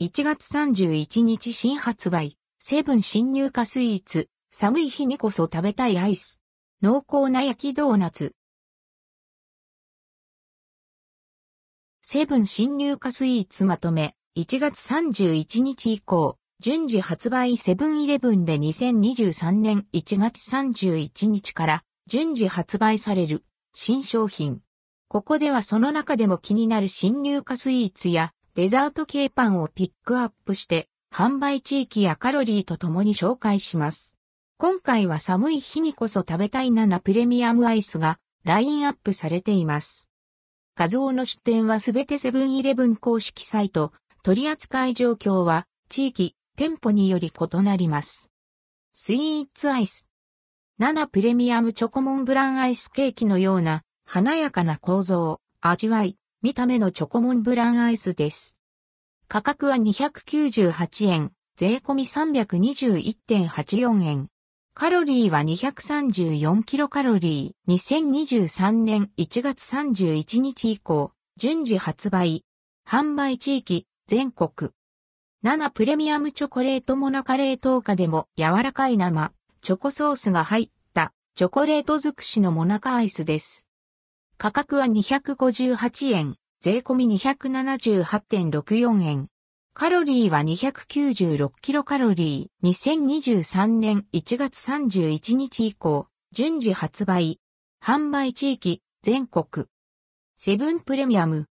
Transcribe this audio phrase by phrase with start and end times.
[0.00, 6.38] 1月31日新発売、セブン新入荷スイーツ、寒い日にこそ食べたいアイス。
[6.80, 8.36] 濃厚な焼きドーナツ。
[12.00, 17.56] セブン新入荷スイーツまとめ、1月31日以降、順次発売。
[17.56, 19.88] セブンイレブンで2023年。
[19.92, 21.82] 1月31日から。
[22.06, 23.44] 順次発売される。
[23.74, 24.60] 新商品。
[25.08, 34.18] ここではその中でも気になる新入荷スイーツやデザート系パンをピックアップして販売地域やカロリーとともに紹介します。
[34.56, 40.08] 今回は寒い日にこそ食べたい7プレミアムアイスがラインアップされています。
[40.74, 43.92] 画像の出展はすべてセブンイレブン公式サイト、
[44.24, 48.32] 取扱い状況は地域、店舗により異なります。
[48.92, 50.08] スイーツアイス。
[50.80, 58.56] 7プレミアムチョコモンブランアイスケーキのような華やかな構造、味わい、見た目のチョコモンブランアイスです。
[59.26, 64.28] 価格は298円、税込み321.84円。
[64.72, 67.74] カロリーは234キロカロリー。
[67.74, 72.44] 2023年1月31日以降、順次発売。
[72.88, 74.70] 販売地域、全国。
[75.44, 83.67] 7プレミアムチョコレートモナカレート化でも柔らかい生、チョコソースが入ったチョコレート尽くしのモナカアイスです。
[84.40, 89.26] 価格は258円、税込み278.64円。
[89.74, 92.68] カロリーは296キロカロリー。
[92.70, 97.40] 2023年1月31日以降、順次発売。
[97.84, 99.66] 販売地域、全国。
[100.36, 101.48] セブンプレミアム。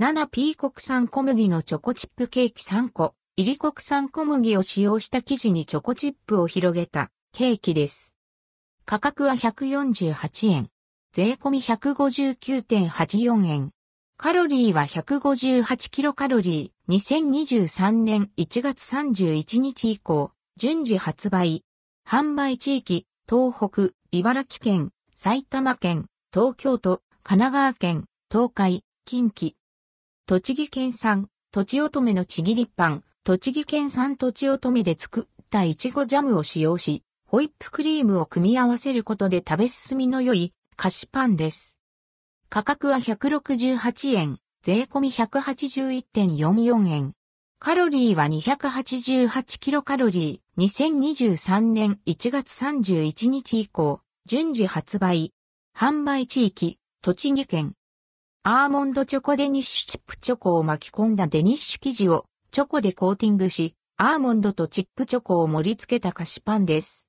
[0.00, 3.16] 7P 国産小麦のチョコチップケーキ3個。
[3.36, 8.14] 入り国産小麦を使用した生地にチョコチップを広げたケーキです。
[8.84, 10.71] 価格は148円。
[11.14, 13.70] 税込み159.84円。
[14.16, 16.96] カロリーは158キロカロリー。
[16.96, 21.64] 2023年1月31日以降、順次発売。
[22.08, 29.52] 販売地域、東北、茨城県、埼玉県、東京都、神奈川県、東海、近畿。
[30.26, 41.78] 栃木県産、とちおとめのちぎりパン、栃木県産とちおとめで作ったいちごジャムを使用し、ホイップクリームを組み合わせることで食べ進みの良い菓子パンです。
[42.48, 47.12] 価格は168円、税込み181.44円。
[47.60, 50.64] カロリーは288キロカロリー。
[50.64, 55.32] 2023年1月31日以降、順次発売。
[55.72, 57.74] 販売地域、栃木県。
[58.42, 67.08] アーモンドチョコデニッシュチップチョコを巻き込んだデニッシュ生地をチョコでコーティングし、アーモンドとチップチョコを盛り付けた菓子パンです。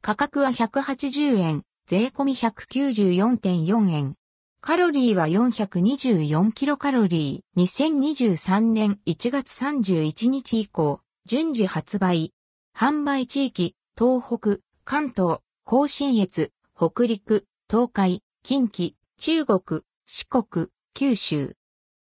[0.00, 4.14] 価格は180円、税込み194.4円。
[4.62, 7.62] カロリーは424キロカロリー。
[7.62, 12.32] 2023年1月31日以降、順次発売。
[12.74, 21.54] 販売地域、東北、関東、甲信越、北陸、東海、近畿、中国、四国、九州。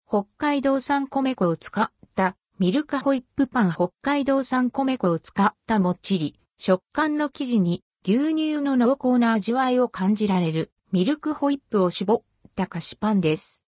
[0.08, 12.22] 北海道産米粉を使ったミルカホイップパン北海道産米粉を使ったもっちり、食感の生地に牛乳の濃厚な味わいを感じられるミルクホイップを絞っ
[12.54, 13.64] た菓子パンです。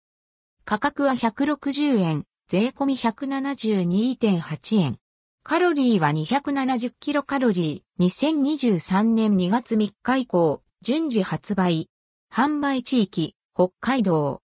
[0.67, 4.99] 価格は160円、税込み172.8円。
[5.43, 8.05] カロリーは270キロカロリー。
[8.05, 11.89] 2023年2月3日以降、順次発売。
[12.31, 14.43] 販売地域、北海道。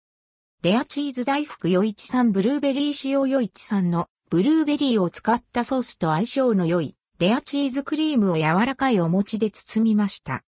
[0.62, 10.46] レアチーズ大福余一産ブルーベリー使用余一産のブルーベリーを使ったソースと相性の良いレアチーズクリームを柔らかいお餅で包みました。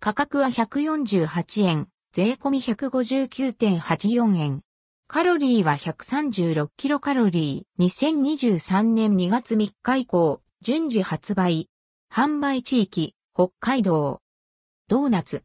[0.00, 1.88] 価格は148円。
[2.12, 4.60] 税込み159.84円。
[5.06, 7.86] カロリーは136キロカロリー。
[7.86, 11.70] 2023年2月3日以降、順次発売。
[12.12, 14.20] 販売地域、北海道。
[14.88, 15.42] ドーナツ。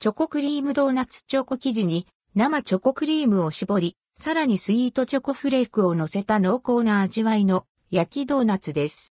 [0.00, 9.14] チョコクリームドーナツチョコ生地に生チョコクリームを絞り、さらにスイートチョコフレークを乗せた濃厚な味わいの焼きドーナツです。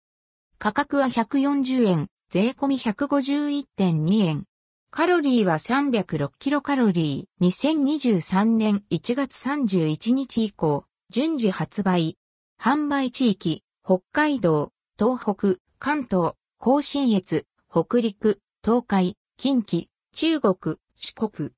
[0.62, 4.44] 価格は140円、税込み151.2円。
[4.90, 7.48] カロリーは306キロカロリー。
[7.48, 12.18] 2023年1月31日以降、順次発売。
[12.60, 21.48] 販売地域、北海道、東北、関東、甲信越、北陸、東海、近畿、中国、四国。